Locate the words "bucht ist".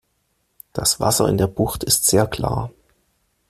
1.45-2.05